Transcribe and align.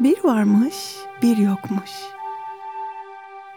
Bir 0.00 0.24
varmış, 0.24 0.96
bir 1.22 1.36
yokmuş. 1.36 1.90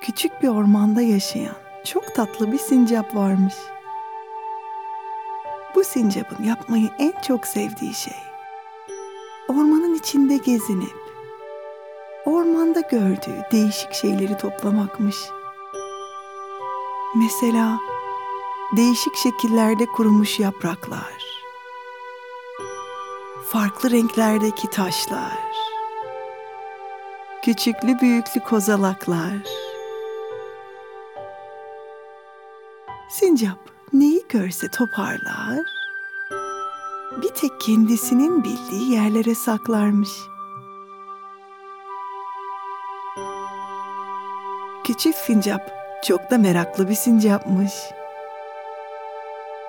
Küçük 0.01 0.43
bir 0.43 0.47
ormanda 0.47 1.01
yaşayan 1.01 1.55
çok 1.85 2.15
tatlı 2.15 2.51
bir 2.51 2.57
sincap 2.57 3.15
varmış. 3.15 3.53
Bu 5.75 5.83
sincapın 5.83 6.43
yapmayı 6.43 6.89
en 6.99 7.13
çok 7.27 7.47
sevdiği 7.47 7.93
şey 7.93 8.17
ormanın 9.49 9.95
içinde 9.95 10.37
gezinip 10.37 10.95
ormanda 12.25 12.79
gördüğü 12.79 13.41
değişik 13.51 13.93
şeyleri 13.93 14.37
toplamakmış. 14.37 15.15
Mesela 17.15 17.79
değişik 18.77 19.15
şekillerde 19.15 19.85
kurumuş 19.85 20.39
yapraklar, 20.39 21.43
farklı 23.51 23.91
renklerdeki 23.91 24.69
taşlar, 24.69 25.51
küçüklü 27.41 27.99
büyüklü 27.99 28.41
kozalaklar. 28.41 29.33
Sincap 33.09 33.57
neyi 33.93 34.23
görse 34.29 34.67
toparlar, 34.67 35.59
bir 37.21 37.29
tek 37.29 37.61
kendisinin 37.61 38.43
bildiği 38.43 38.91
yerlere 38.91 39.35
saklarmış. 39.35 40.09
Küçük 44.83 45.15
sincap 45.15 45.61
çok 46.07 46.31
da 46.31 46.37
meraklı 46.37 46.89
bir 46.89 46.95
sincapmış. 46.95 47.73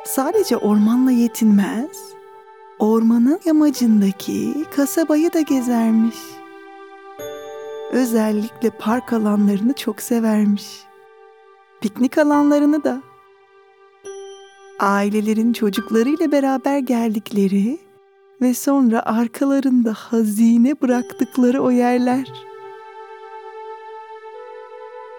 Sadece 0.05 0.57
ormanla 0.57 1.11
yetinmez, 1.11 1.99
ormanın 2.79 3.41
yamacındaki 3.45 4.65
kasabayı 4.77 5.33
da 5.33 5.41
gezermiş. 5.41 6.17
Özellikle 7.93 8.71
park 8.71 9.13
alanlarını 9.13 9.73
çok 9.73 10.03
severmiş. 10.03 10.85
Piknik 11.81 12.19
alanlarını 12.19 12.85
da. 12.85 13.03
Ailelerin 14.79 15.53
çocuklarıyla 15.53 16.33
beraber 16.33 16.79
geldikleri 16.79 17.79
ve 18.41 18.55
sonra 18.55 19.03
arkalarında 19.07 19.93
hazine 19.93 20.81
bıraktıkları 20.81 21.63
o 21.63 21.71
yerler. 21.71 22.33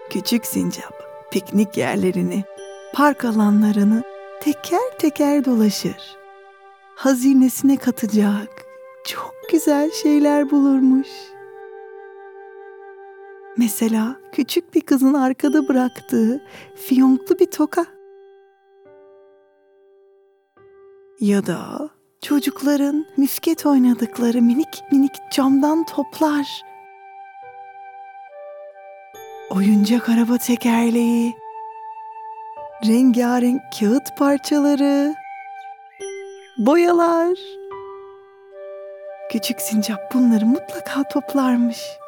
Küçük 0.10 0.46
sincap 0.46 0.94
piknik 1.32 1.78
yerlerini, 1.78 2.44
park 2.94 3.26
alanlarını 3.26 4.04
teker 4.42 4.98
teker 5.00 5.46
dolaşır. 5.46 6.18
Hazinesine 6.96 7.78
katacak 7.78 8.66
çok 9.06 9.34
güzel 9.52 9.92
şeyler 9.92 10.52
bulurmuş. 10.52 11.33
Mesela 13.58 14.16
küçük 14.32 14.74
bir 14.74 14.82
kızın 14.82 15.14
arkada 15.14 15.68
bıraktığı 15.68 16.42
fiyonklu 16.76 17.40
bir 17.40 17.52
toka. 17.52 17.86
Ya 21.20 21.46
da 21.46 21.90
çocukların 22.22 23.06
misket 23.18 23.66
oynadıkları 23.66 24.42
minik 24.42 24.84
minik 24.92 25.12
camdan 25.32 25.86
toplar. 25.86 26.62
Oyuncak 29.50 30.10
araba 30.10 30.38
tekerleği, 30.38 31.34
rengarenk 32.88 33.62
kağıt 33.80 34.18
parçaları, 34.18 35.16
boyalar. 36.58 37.38
Küçük 39.32 39.62
sincap 39.62 40.14
bunları 40.14 40.46
mutlaka 40.46 41.04
toplarmış. 41.04 42.03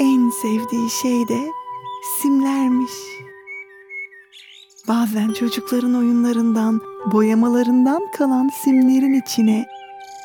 En 0.00 0.30
sevdiği 0.30 0.90
şey 0.90 1.28
de 1.28 1.52
simlermiş. 2.20 2.92
Bazen 4.88 5.32
çocukların 5.32 5.94
oyunlarından, 5.94 6.80
boyamalarından 7.12 8.02
kalan 8.18 8.48
simlerin 8.48 9.20
içine 9.20 9.66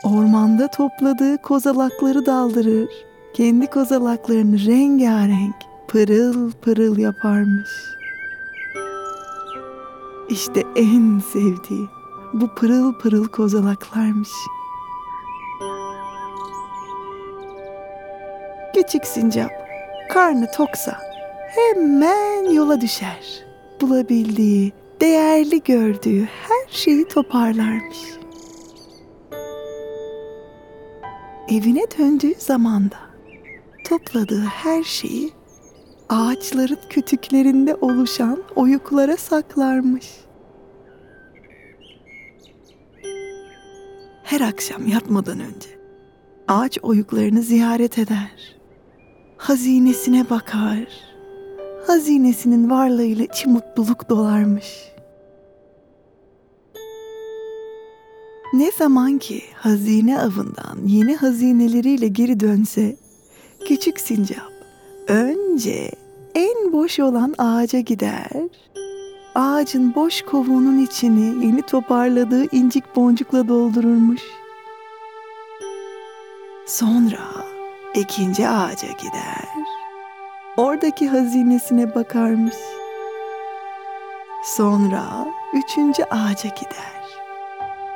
ormanda 0.04 0.68
topladığı 0.68 1.38
kozalakları 1.38 2.26
daldırır. 2.26 2.90
Kendi 3.34 3.68
kozalaklarını 3.68 4.66
rengarenk, 4.66 5.56
pırıl 5.88 6.52
pırıl 6.52 6.98
yaparmış. 6.98 7.70
İşte 10.30 10.64
en 10.76 11.20
sevdiği 11.34 11.88
bu 12.34 12.48
pırıl 12.56 12.94
pırıl 12.94 13.28
kozalaklarmış. 13.28 14.30
Küçük 18.76 19.06
sincap 19.06 19.65
karnı 20.10 20.52
toksa 20.52 20.98
hemen 21.48 22.52
yola 22.52 22.82
düşer. 22.82 23.46
Bulabildiği, 23.82 24.74
değerli 25.02 25.64
gördüğü 25.64 26.26
her 26.26 26.68
şeyi 26.70 27.08
toparlarmış. 27.08 27.98
Evine 31.50 31.84
döndüğü 31.98 32.34
zamanda 32.38 32.98
topladığı 33.90 34.44
her 34.46 34.84
şeyi 34.84 35.34
ağaçların 36.10 36.80
kütüklerinde 36.90 37.76
oluşan 37.76 38.44
oyuklara 38.56 39.18
saklarmış. 39.18 40.12
Her 44.24 44.42
akşam 44.42 44.88
yatmadan 44.88 45.40
önce 45.40 45.70
ağaç 46.48 46.78
oyuklarını 46.82 47.42
ziyaret 47.42 47.98
eder. 47.98 48.56
Hazinesine 49.48 50.30
bakar. 50.30 50.88
Hazinesinin 51.88 52.70
varlığıyla 52.70 53.26
içi 53.26 53.50
mutluluk 53.50 54.10
dolarmış. 54.10 54.92
Ne 58.54 58.72
zaman 58.72 59.18
ki 59.18 59.42
hazine 59.56 60.20
avından 60.20 60.88
yeni 60.88 61.16
hazineleriyle 61.16 62.08
geri 62.08 62.40
dönse, 62.40 62.96
küçük 63.68 64.00
sincap 64.00 64.52
önce 65.08 65.92
en 66.36 66.74
boş 66.74 67.00
olan 67.00 67.36
ağaca 67.38 67.80
gider. 67.80 68.32
Ağacın 69.36 69.96
boş 69.96 70.22
kovuğunun 70.22 70.80
içini 70.80 71.46
yeni 71.46 71.62
toparladığı 71.62 72.56
incik 72.56 72.96
boncukla 72.96 73.48
doldururmuş. 73.48 74.22
Sonra 76.68 77.45
ikinci 77.96 78.48
ağaca 78.48 78.88
gider. 78.88 79.50
Oradaki 80.58 81.08
hazinesine 81.08 81.96
bakarmış. 81.96 82.56
Sonra 84.44 85.26
üçüncü 85.54 86.04
ağaca 86.04 86.50
gider. 86.50 87.06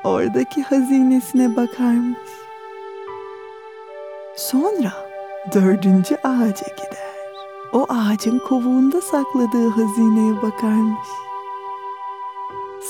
Oradaki 0.04 0.64
hazinesine 0.64 1.56
bakarmış. 1.56 2.30
Sonra 4.36 4.94
dördüncü 5.54 6.16
ağaca 6.16 6.68
gider. 6.78 7.10
O 7.74 7.86
ağacın 7.90 8.40
kovuğunda 8.40 9.02
sakladığı 9.02 9.70
hazineye 9.70 10.42
bakarmış. 10.42 11.08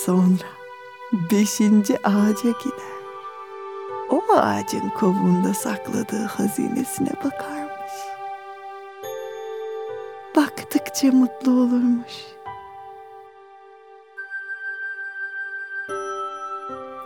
Sonra 0.06 0.50
beşinci 1.32 1.98
ağaca 2.08 2.50
gider. 2.64 2.99
O 4.10 4.24
ağacın 4.34 4.90
kovuğunda 4.90 5.54
sakladığı 5.54 6.26
hazinesine 6.26 7.12
bakarmış. 7.24 7.92
Baktıkça 10.36 11.08
mutlu 11.08 11.52
olurmuş. 11.52 12.14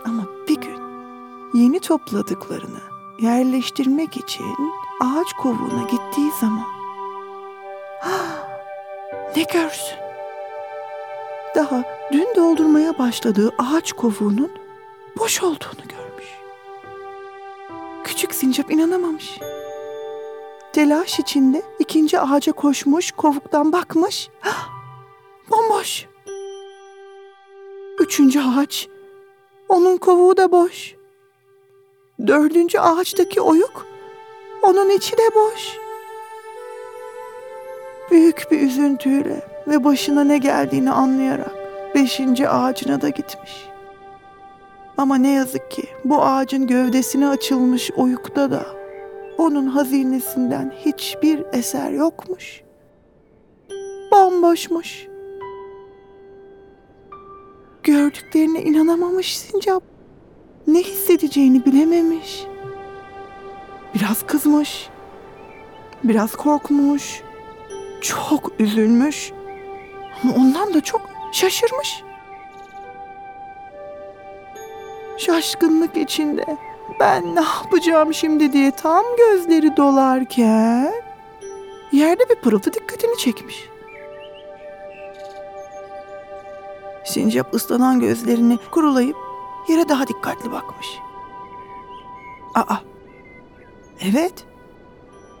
Ama 0.04 0.22
bir 0.48 0.60
gün 0.60 0.78
yeni 1.54 1.80
topladıklarını 1.80 2.80
yerleştirmek 3.20 4.16
için 4.16 4.56
ağaç 5.00 5.32
kovuğuna 5.32 5.82
gittiği 5.82 6.30
zaman 6.40 6.74
ne 9.36 9.42
görsün? 9.42 9.98
Daha 11.54 11.82
dün 12.12 12.28
doldurmaya 12.36 12.98
başladığı 12.98 13.54
ağaç 13.58 13.92
kovuğunun 13.92 14.52
boş 15.18 15.42
olduğunu 15.42 15.82
görmüş. 15.88 15.93
Küçük 18.14 18.34
sincap 18.34 18.70
inanamamış. 18.70 19.38
Telaş 20.72 21.18
içinde 21.18 21.62
ikinci 21.78 22.20
ağaca 22.20 22.52
koşmuş, 22.52 23.10
kovuktan 23.10 23.72
bakmış. 23.72 24.28
Bomboş. 25.50 26.06
Üçüncü 27.98 28.40
ağaç, 28.40 28.88
onun 29.68 29.96
kovuğu 29.96 30.36
da 30.36 30.52
boş. 30.52 30.94
Dördüncü 32.26 32.78
ağaçtaki 32.78 33.40
oyuk, 33.40 33.86
onun 34.62 34.90
içi 34.90 35.12
de 35.12 35.34
boş. 35.34 35.78
Büyük 38.10 38.46
bir 38.50 38.60
üzüntüyle 38.60 39.46
ve 39.66 39.84
başına 39.84 40.24
ne 40.24 40.38
geldiğini 40.38 40.90
anlayarak 40.90 41.54
beşinci 41.94 42.48
ağacına 42.48 43.00
da 43.00 43.08
gitmiş. 43.08 43.73
Ama 44.98 45.16
ne 45.16 45.30
yazık 45.30 45.70
ki 45.70 45.82
bu 46.04 46.22
ağacın 46.22 46.66
gövdesine 46.66 47.28
açılmış 47.28 47.90
oyukta 47.96 48.50
da 48.50 48.66
onun 49.38 49.66
hazinesinden 49.66 50.72
hiçbir 50.84 51.44
eser 51.52 51.90
yokmuş. 51.90 52.62
Bomboşmuş. 54.12 55.06
Gördüklerine 57.82 58.62
inanamamış 58.62 59.38
Sincap. 59.38 59.82
Ne 60.66 60.82
hissedeceğini 60.82 61.64
bilememiş. 61.64 62.46
Biraz 63.94 64.26
kızmış. 64.26 64.88
Biraz 66.04 66.36
korkmuş. 66.36 67.22
Çok 68.00 68.52
üzülmüş. 68.58 69.32
Ama 70.22 70.34
ondan 70.34 70.74
da 70.74 70.80
çok 70.80 71.00
şaşırmış. 71.32 72.02
Şaşkınlık 75.18 75.96
içinde 75.96 76.44
ben 77.00 77.34
ne 77.34 77.40
yapacağım 77.40 78.14
şimdi 78.14 78.52
diye 78.52 78.70
tam 78.70 79.04
gözleri 79.18 79.76
dolarken 79.76 80.94
yerde 81.92 82.28
bir 82.28 82.34
pırıltı 82.34 82.72
dikkatini 82.72 83.18
çekmiş. 83.18 83.68
Sincap 87.04 87.54
ıslanan 87.54 88.00
gözlerini 88.00 88.58
kurulayıp 88.70 89.16
yere 89.68 89.88
daha 89.88 90.06
dikkatli 90.08 90.52
bakmış. 90.52 90.86
Aa, 92.54 92.76
evet. 94.00 94.44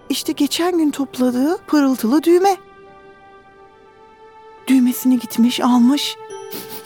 İşte 0.08 0.32
geçen 0.32 0.78
gün 0.78 0.90
topladığı 0.90 1.58
pırıltılı 1.66 2.22
düğme. 2.22 2.56
Düğmesini 4.66 5.18
gitmiş 5.18 5.60
almış, 5.60 6.16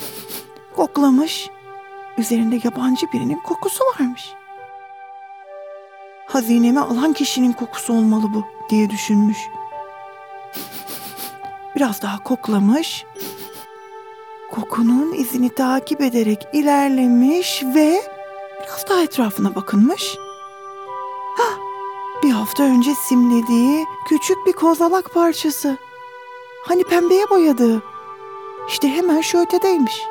koklamış. 0.76 1.50
Üzerinde 2.18 2.60
yabancı 2.64 3.06
birinin 3.12 3.40
kokusu 3.40 3.84
varmış. 3.84 4.32
Hazinemi 6.26 6.80
alan 6.80 7.12
kişinin 7.12 7.52
kokusu 7.52 7.92
olmalı 7.92 8.26
bu 8.34 8.44
diye 8.70 8.90
düşünmüş. 8.90 9.38
Biraz 11.76 12.02
daha 12.02 12.22
koklamış. 12.22 13.04
Kokunun 14.50 15.12
izini 15.12 15.54
takip 15.54 16.00
ederek 16.00 16.48
ilerlemiş 16.52 17.62
ve 17.74 18.02
biraz 18.62 18.88
daha 18.88 19.02
etrafına 19.02 19.54
bakınmış. 19.54 20.16
Hah, 21.36 21.58
bir 22.22 22.30
hafta 22.30 22.62
önce 22.62 22.94
simlediği 22.94 23.84
küçük 24.08 24.46
bir 24.46 24.52
kozalak 24.52 25.14
parçası. 25.14 25.78
Hani 26.64 26.84
pembeye 26.84 27.30
boyadığı. 27.30 27.82
İşte 28.68 28.88
hemen 28.88 29.20
şu 29.20 29.38
ötedeymiş. 29.38 30.02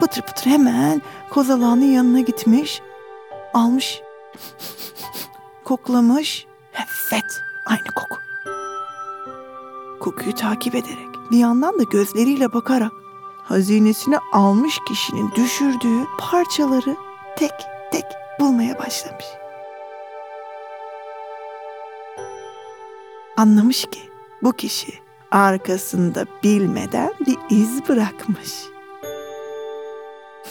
Pıtır 0.00 0.22
pıtır 0.22 0.50
hemen 0.50 1.02
kozalağının 1.30 1.84
yanına 1.84 2.20
gitmiş. 2.20 2.82
Almış. 3.54 4.02
Koklamış. 5.64 6.46
Evet, 6.74 7.42
aynı 7.66 7.94
koku. 7.96 8.16
Kokuyu 10.00 10.34
takip 10.34 10.74
ederek 10.74 11.08
bir 11.30 11.38
yandan 11.38 11.78
da 11.78 11.82
gözleriyle 11.82 12.52
bakarak 12.52 12.92
hazinesini 13.42 14.18
almış 14.32 14.78
kişinin 14.88 15.30
düşürdüğü 15.34 16.04
parçaları 16.18 16.96
tek 17.36 17.52
tek 17.92 18.04
bulmaya 18.40 18.78
başlamış. 18.78 19.24
Anlamış 23.36 23.84
ki 23.84 24.00
bu 24.42 24.52
kişi 24.52 24.92
arkasında 25.30 26.26
bilmeden 26.42 27.12
bir 27.26 27.36
iz 27.50 27.88
bırakmış. 27.88 28.75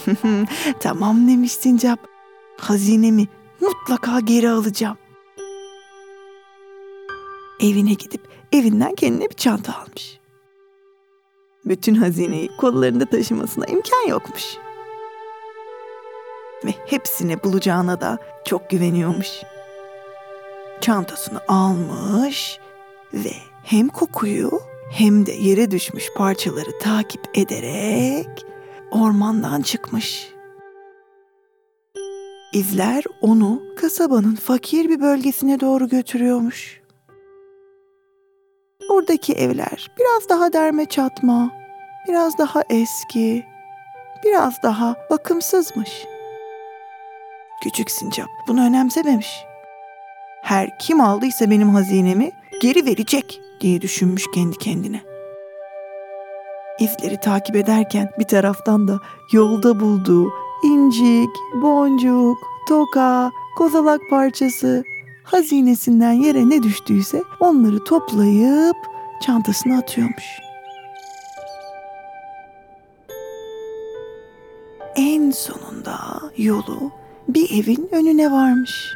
tamam 0.79 1.27
demiş 1.27 1.51
Sincap. 1.51 1.99
Hazinemi 2.57 3.27
mutlaka 3.61 4.19
geri 4.19 4.49
alacağım. 4.49 4.97
Evine 7.59 7.93
gidip 7.93 8.21
evinden 8.51 8.95
kendine 8.95 9.29
bir 9.29 9.35
çanta 9.35 9.73
almış. 9.73 10.19
Bütün 11.65 11.95
hazineyi 11.95 12.49
kollarında 12.57 13.05
taşımasına 13.05 13.65
imkan 13.65 14.07
yokmuş. 14.09 14.43
Ve 16.65 16.73
hepsini 16.85 17.43
bulacağına 17.43 18.01
da 18.01 18.17
çok 18.45 18.69
güveniyormuş. 18.69 19.29
Çantasını 20.81 21.39
almış 21.47 22.59
ve 23.13 23.33
hem 23.63 23.87
kokuyu 23.87 24.61
hem 24.91 25.25
de 25.25 25.31
yere 25.31 25.71
düşmüş 25.71 26.13
parçaları 26.15 26.79
takip 26.79 27.37
ederek 27.37 28.45
ormandan 28.95 29.61
çıkmış. 29.61 30.29
İzler 32.53 33.03
onu 33.21 33.61
kasabanın 33.77 34.35
fakir 34.35 34.89
bir 34.89 35.01
bölgesine 35.01 35.59
doğru 35.59 35.89
götürüyormuş. 35.89 36.81
Oradaki 38.89 39.33
evler 39.33 39.91
biraz 39.99 40.29
daha 40.29 40.53
derme 40.53 40.85
çatma, 40.85 41.51
biraz 42.07 42.37
daha 42.37 42.63
eski, 42.69 43.45
biraz 44.25 44.63
daha 44.63 44.95
bakımsızmış. 45.09 46.05
Küçük 47.63 47.91
sincap 47.91 48.27
bunu 48.47 48.65
önemsememiş. 48.65 49.45
Her 50.43 50.79
kim 50.79 51.01
aldıysa 51.01 51.49
benim 51.49 51.69
hazinemi 51.69 52.31
geri 52.61 52.85
verecek 52.85 53.41
diye 53.61 53.81
düşünmüş 53.81 54.25
kendi 54.33 54.57
kendine. 54.57 55.14
İzleri 56.79 57.19
takip 57.19 57.55
ederken 57.55 58.11
bir 58.19 58.23
taraftan 58.23 58.87
da 58.87 58.99
yolda 59.31 59.79
bulduğu 59.79 60.29
incik, 60.63 61.29
boncuk, 61.61 62.37
toka, 62.69 63.31
kozalak 63.57 64.01
parçası, 64.09 64.83
hazinesinden 65.23 66.11
yere 66.11 66.49
ne 66.49 66.63
düştüyse 66.63 67.23
onları 67.39 67.83
toplayıp 67.83 68.75
çantasına 69.21 69.77
atıyormuş. 69.77 70.25
En 74.95 75.31
sonunda 75.31 75.97
yolu 76.37 76.91
bir 77.27 77.63
evin 77.63 77.89
önüne 77.91 78.31
varmış. 78.31 78.95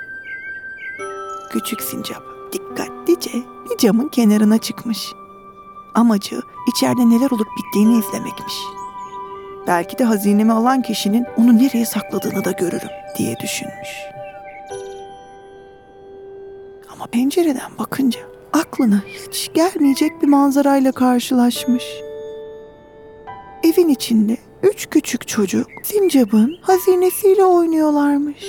Küçük 1.49 1.81
sincap 1.81 2.23
dikkatlice 2.53 3.31
bir 3.69 3.77
camın 3.77 4.07
kenarına 4.07 4.57
çıkmış. 4.57 5.13
Amacı 5.95 6.41
içeride 6.67 7.09
neler 7.09 7.31
olup 7.31 7.47
bittiğini 7.57 7.99
izlemekmiş. 7.99 8.53
Belki 9.67 9.97
de 9.97 10.03
hazinemi 10.03 10.53
alan 10.53 10.81
kişinin 10.81 11.25
onu 11.37 11.57
nereye 11.57 11.85
sakladığını 11.85 12.45
da 12.45 12.51
görürüm 12.51 12.89
diye 13.17 13.35
düşünmüş. 13.39 13.89
Ama 16.93 17.05
pencereden 17.07 17.71
bakınca 17.79 18.19
aklına 18.53 19.01
hiç 19.07 19.51
gelmeyecek 19.53 20.21
bir 20.21 20.27
manzarayla 20.27 20.91
karşılaşmış. 20.91 21.83
Evin 23.63 23.89
içinde 23.89 24.37
üç 24.63 24.89
küçük 24.89 25.27
çocuk 25.27 25.67
sincapın 25.83 26.57
hazinesiyle 26.61 27.45
oynuyorlarmış. 27.45 28.45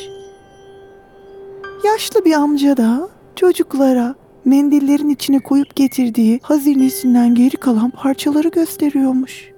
Yaşlı 1.84 2.24
bir 2.24 2.32
amca 2.32 2.76
da 2.76 3.08
çocuklara 3.36 4.14
mendillerin 4.44 5.08
içine 5.08 5.38
koyup 5.38 5.76
getirdiği 5.76 6.40
hazinesinden 6.42 7.34
geri 7.34 7.56
kalan 7.56 7.90
parçaları 7.90 8.48
gösteriyormuş. 8.48 9.50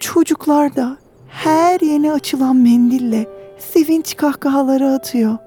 Çocuklar 0.00 0.76
da 0.76 0.98
her 1.28 1.80
yeni 1.80 2.12
açılan 2.12 2.56
mendille 2.56 3.26
sevinç 3.58 4.16
kahkahaları 4.16 4.88
atıyor. 4.88 5.38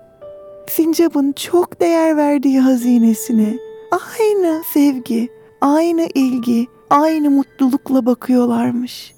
Sincap'ın 0.69 1.31
çok 1.31 1.81
değer 1.81 2.17
verdiği 2.17 2.59
hazinesine 2.59 3.57
aynı 3.91 4.61
sevgi, 4.73 5.29
aynı 5.61 6.07
ilgi, 6.15 6.67
aynı 6.89 7.29
mutlulukla 7.29 8.05
bakıyorlarmış. 8.05 9.15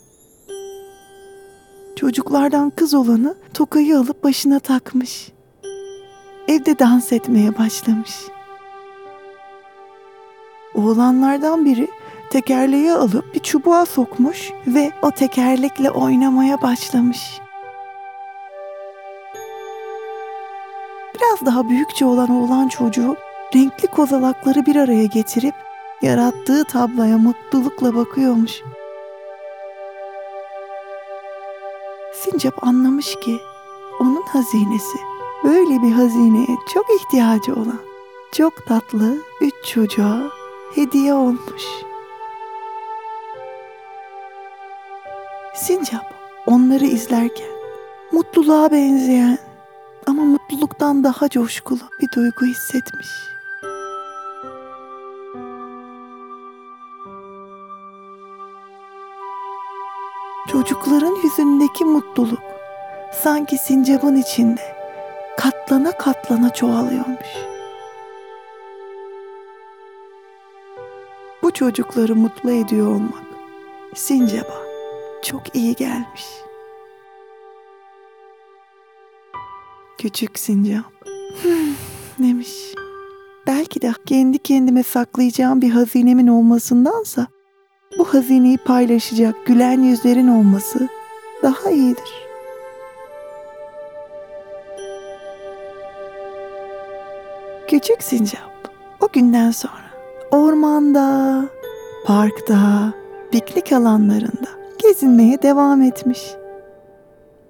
Çocuklardan 1.95 2.69
kız 2.69 2.93
olanı 2.93 3.35
tokayı 3.53 3.97
alıp 3.97 4.23
başına 4.23 4.59
takmış. 4.59 5.32
Evde 6.47 6.79
dans 6.79 7.11
etmeye 7.11 7.57
başlamış. 7.57 8.15
Oğlanlardan 10.75 11.65
biri 11.65 11.87
tekerleği 12.31 12.91
alıp 12.91 13.33
bir 13.33 13.39
çubuğa 13.39 13.85
sokmuş 13.85 14.51
ve 14.67 14.91
o 15.01 15.11
tekerlekle 15.11 15.91
oynamaya 15.91 16.61
başlamış. 16.61 17.41
Biraz 21.15 21.45
daha 21.45 21.69
büyükçe 21.69 22.05
olan 22.05 22.29
oğlan 22.29 22.67
çocuğu 22.67 23.15
renkli 23.55 23.87
kozalakları 23.87 24.65
bir 24.65 24.75
araya 24.75 25.05
getirip 25.05 25.55
yarattığı 26.01 26.63
tabloya 26.63 27.17
mutlulukla 27.17 27.95
bakıyormuş. 27.95 28.61
Sincap 32.13 32.63
anlamış 32.63 33.15
ki 33.15 33.37
onun 33.99 34.21
hazinesi 34.21 35.12
böyle 35.43 35.81
bir 35.81 35.91
hazineye 35.91 36.57
çok 36.73 36.85
ihtiyacı 36.89 37.53
olan 37.53 37.79
çok 38.31 38.65
tatlı 38.65 39.17
üç 39.41 39.53
çocuğa 39.65 40.23
hediye 40.75 41.13
olmuş. 41.13 41.63
Sincap 45.55 46.13
onları 46.47 46.85
izlerken 46.85 47.53
mutluluğa 48.11 48.71
benzeyen 48.71 49.37
mutluluktan 50.53 51.03
daha 51.03 51.29
coşkulu 51.29 51.79
bir 52.01 52.11
duygu 52.11 52.45
hissetmiş. 52.45 53.07
Çocukların 60.51 61.15
yüzündeki 61.23 61.85
mutluluk 61.85 62.39
sanki 63.23 63.57
sincapın 63.57 64.15
içinde 64.15 64.72
katlana 65.37 65.91
katlana 65.91 66.53
çoğalıyormuş. 66.53 67.27
Bu 71.43 71.51
çocukları 71.51 72.15
mutlu 72.15 72.51
ediyor 72.51 72.87
olmak 72.87 73.23
sincaba 73.95 74.63
çok 75.23 75.55
iyi 75.55 75.75
gelmiş. 75.75 76.25
Küçük 79.97 80.39
sincap 80.39 80.85
"Hmm," 81.41 81.75
demiş. 82.19 82.73
Belki 83.47 83.81
de 83.81 83.93
kendi 84.05 84.37
kendime 84.37 84.83
saklayacağım 84.83 85.61
bir 85.61 85.69
hazinemin 85.69 86.27
olmasındansa 86.27 87.27
bu 87.97 88.13
hazineyi 88.13 88.57
paylaşacak 88.57 89.45
gülen 89.45 89.81
yüzlerin 89.81 90.27
olması 90.27 90.89
daha 91.43 91.69
iyidir. 91.69 92.22
Küçük 97.73 98.03
sincap 98.03 98.73
o 99.01 99.07
günden 99.13 99.51
sonra 99.51 99.91
ormanda, 100.31 101.45
parkta, 102.05 102.93
piknik 103.31 103.71
alanlarında 103.71 104.49
gezinmeye 104.83 105.41
devam 105.41 105.81
etmiş. 105.81 106.19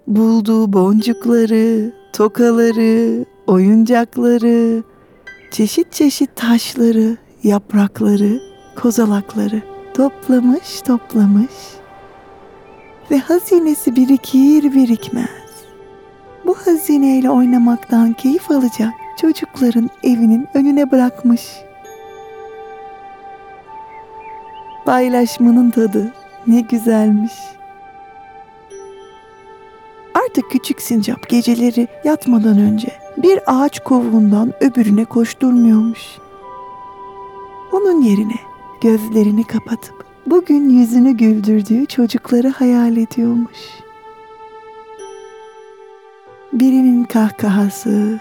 Bulduğu 0.07 0.73
boncukları, 0.73 1.93
tokaları, 2.13 3.25
oyuncakları, 3.47 4.83
çeşit 5.51 5.93
çeşit 5.93 6.35
taşları, 6.35 7.17
yaprakları, 7.43 8.39
kozalakları 8.75 9.61
toplamış 9.93 10.81
toplamış 10.81 11.53
ve 13.11 13.17
hazinesi 13.17 13.95
birikir 13.95 14.73
birikmez. 14.73 15.53
Bu 16.45 16.55
hazineyle 16.55 17.29
oynamaktan 17.29 18.13
keyif 18.13 18.51
alacak 18.51 19.02
çocukların 19.17 19.89
evinin 20.03 20.47
önüne 20.53 20.91
bırakmış. 20.91 21.41
Paylaşmanın 24.85 25.69
tadı 25.69 26.13
ne 26.47 26.61
güzelmiş. 26.61 27.33
Artık 30.13 30.51
küçük 30.51 30.81
sincap 30.81 31.29
geceleri 31.29 31.87
yatmadan 32.03 32.57
önce 32.57 32.87
bir 33.17 33.39
ağaç 33.47 33.79
kovuğundan 33.79 34.53
öbürüne 34.61 35.05
koşturmuyormuş. 35.05 36.01
Onun 37.71 38.01
yerine 38.01 38.35
gözlerini 38.81 39.43
kapatıp 39.43 40.05
bugün 40.25 40.69
yüzünü 40.69 41.11
güldürdüğü 41.11 41.85
çocukları 41.85 42.49
hayal 42.49 42.97
ediyormuş. 42.97 43.57
Birinin 46.53 47.03
kahkahası, 47.03 48.19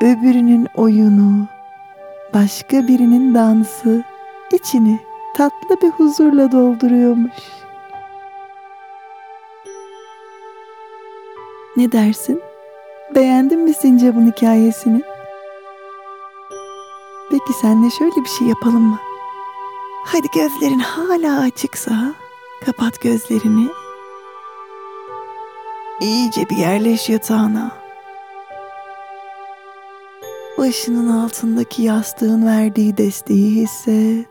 öbürünün 0.00 0.68
oyunu, 0.74 1.46
başka 2.34 2.88
birinin 2.88 3.34
dansı 3.34 4.04
içini 4.52 5.00
tatlı 5.36 5.80
bir 5.82 5.90
huzurla 5.90 6.52
dolduruyormuş. 6.52 7.32
Ne 11.76 11.92
dersin? 11.92 12.42
Beğendin 13.14 13.60
mi 13.60 13.74
sincapın 13.74 14.32
hikayesini? 14.32 15.02
Peki 17.30 17.52
senle 17.52 17.90
şöyle 17.90 18.16
bir 18.16 18.28
şey 18.38 18.46
yapalım 18.46 18.82
mı? 18.82 18.98
Hadi 20.04 20.26
gözlerin 20.34 20.78
hala 20.78 21.40
açıksa 21.40 22.14
kapat 22.66 23.00
gözlerini. 23.00 23.68
İyice 26.00 26.48
bir 26.50 26.56
yerleş 26.56 27.08
yatağına. 27.08 27.87
Başının 30.58 31.08
altındaki 31.08 31.82
yastığın 31.82 32.46
verdiği 32.46 32.96
desteği 32.96 33.62
hisset. 33.62 34.26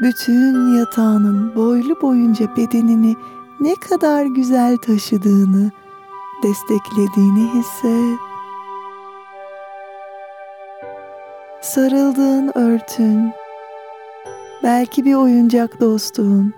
Bütün 0.00 0.76
yatağının 0.78 1.54
boylu 1.56 2.02
boyunca 2.02 2.56
bedenini 2.56 3.16
ne 3.60 3.74
kadar 3.74 4.24
güzel 4.24 4.76
taşıdığını, 4.76 5.70
desteklediğini 6.42 7.50
hisset. 7.54 8.18
Sarıldığın 11.62 12.52
örtün, 12.54 13.32
belki 14.62 15.04
bir 15.04 15.14
oyuncak 15.14 15.80
dostun. 15.80 16.54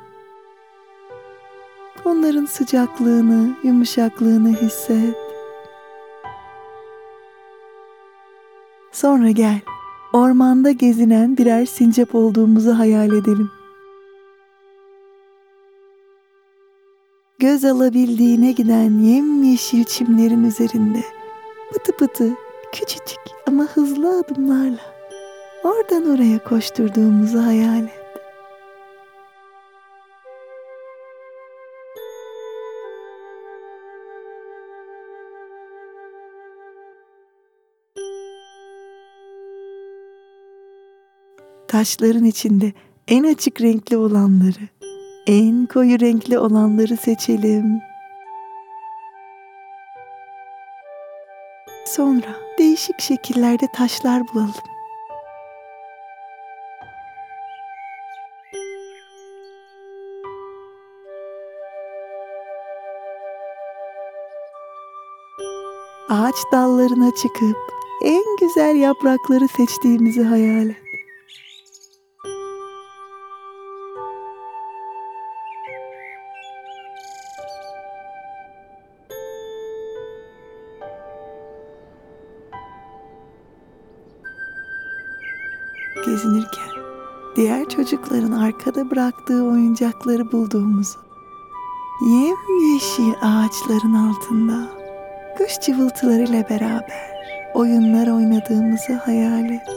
Onların 2.04 2.46
sıcaklığını, 2.46 3.56
yumuşaklığını 3.62 4.48
hisset. 4.48 5.25
Sonra 8.96 9.30
gel, 9.30 9.60
ormanda 10.12 10.70
gezinen 10.70 11.36
birer 11.36 11.66
sincap 11.66 12.14
olduğumuzu 12.14 12.78
hayal 12.78 13.08
edelim. 13.08 13.50
Göz 17.38 17.64
alabildiğine 17.64 18.52
giden 18.52 18.98
yemyeşil 18.98 19.84
çimlerin 19.84 20.44
üzerinde 20.44 21.02
pıtı 21.72 21.92
pıtı 21.92 22.30
küçücük 22.72 23.20
ama 23.48 23.64
hızlı 23.64 24.18
adımlarla 24.18 24.80
oradan 25.64 26.14
oraya 26.14 26.44
koşturduğumuzu 26.44 27.42
hayal 27.42 27.84
et. 27.84 27.95
Taşların 41.76 42.24
içinde 42.24 42.72
en 43.08 43.24
açık 43.24 43.60
renkli 43.60 43.96
olanları, 43.96 44.68
en 45.26 45.66
koyu 45.66 46.00
renkli 46.00 46.38
olanları 46.38 46.96
seçelim. 46.96 47.80
Sonra 51.86 52.36
değişik 52.58 53.00
şekillerde 53.00 53.66
taşlar 53.74 54.22
bulalım. 54.34 54.50
Ağaç 66.08 66.36
dallarına 66.52 67.10
çıkıp 67.14 67.56
en 68.04 68.36
güzel 68.40 68.76
yaprakları 68.76 69.48
seçtiğimizi 69.48 70.22
hayal 70.22 70.68
et. 70.68 70.85
Gezinirken 86.06 86.76
diğer 87.36 87.68
çocukların 87.68 88.32
arkada 88.32 88.90
bıraktığı 88.90 89.44
oyuncakları 89.44 90.32
bulduğumuzu, 90.32 90.98
yemyeşil 92.00 93.12
ağaçların 93.22 93.94
altında 93.94 94.68
kuş 95.38 95.60
cıvıltılarıyla 95.66 96.48
beraber 96.50 97.16
oyunlar 97.54 98.06
oynadığımızı 98.06 98.92
hayal 98.92 99.44
et. 99.44 99.75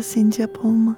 Ormanda 0.00 0.02
sincap 0.02 0.64
olmak. 0.64 0.96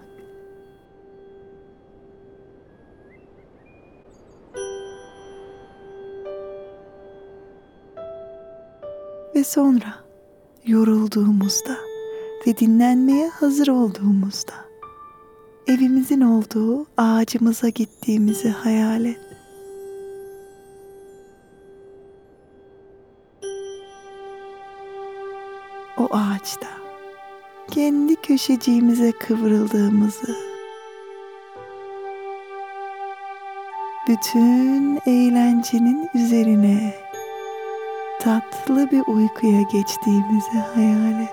Ve 9.34 9.44
sonra 9.44 9.94
yorulduğumuzda 10.66 11.76
ve 12.46 12.58
dinlenmeye 12.58 13.28
hazır 13.28 13.68
olduğumuzda 13.68 14.52
evimizin 15.66 16.20
olduğu 16.20 16.86
ağacımıza 16.96 17.68
gittiğimizi 17.68 18.48
hayal 18.48 19.04
et. 19.04 19.20
O 25.98 26.08
ağaçta 26.10 26.81
kendi 27.70 28.16
köşeciğimize 28.16 29.12
kıvrıldığımızı 29.12 30.36
bütün 34.08 35.00
eğlencenin 35.06 36.08
üzerine 36.14 36.94
tatlı 38.20 38.90
bir 38.90 39.02
uykuya 39.06 39.62
geçtiğimizi 39.62 40.58
hayal 40.74 41.20
et. 41.20 41.28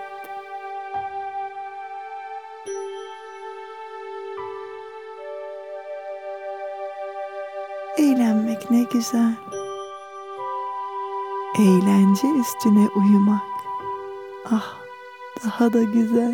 Eğlenmek 7.97 8.71
ne 8.71 8.83
güzel. 8.83 9.33
Eğlence 11.59 12.27
üstüne 12.27 12.87
uyumak. 12.95 13.41
Ah, 14.51 14.88
daha 15.45 15.73
da 15.73 15.83
güzel. 15.83 16.33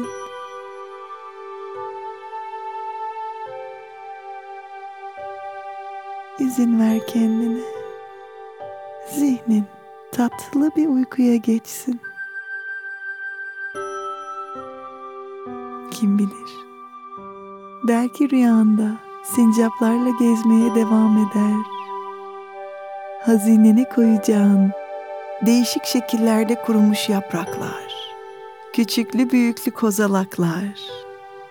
İzin 6.40 6.80
ver 6.80 7.08
kendine. 7.08 7.64
Zihnin 9.10 9.66
tatlı 10.12 10.72
bir 10.76 10.88
uykuya 10.88 11.36
geçsin. 11.36 12.02
Kim 15.92 16.20
bilir? 16.20 16.66
Belki 17.88 18.30
rüyanda 18.30 18.92
sincaplarla 19.24 20.10
gezmeye 20.20 20.76
devam 20.76 21.18
eder. 21.18 21.56
Hazinene 23.26 23.90
koyacağın 23.90 24.72
değişik 25.46 25.86
şekillerde 25.86 26.56
kurumuş 26.56 27.10
yapraklar, 27.10 27.85
küçüklü 28.76 29.30
büyüklü 29.30 29.72
kozalaklar, 29.72 30.82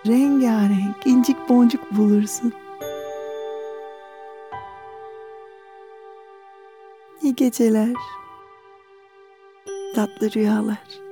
rengarenk 0.06 1.06
incik 1.06 1.48
boncuk 1.48 1.92
bulursun. 1.96 2.52
İyi 7.22 7.34
geceler. 7.34 7.94
Tatlı 9.94 10.32
rüyalar. 10.32 11.03